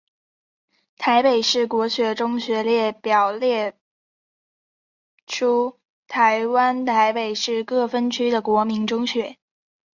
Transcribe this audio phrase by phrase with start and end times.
[0.97, 3.77] 台北市国民中学列表表列
[5.27, 5.77] 出
[6.07, 9.37] 台湾台北市各分区的国民中学。